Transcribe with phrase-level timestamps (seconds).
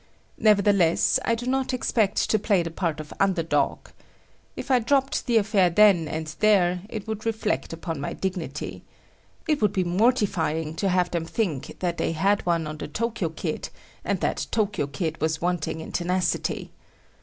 [0.39, 3.89] Nevertheless, I do not expect to play the part of underdog.
[4.55, 8.83] If I dropped the affair then and there, it would reflect upon my dignity.
[9.47, 13.29] It would be mortifying to have them think that they had one on the Tokyo
[13.29, 13.69] kid
[14.03, 16.71] and that Tokyo kid was wanting in tenacity.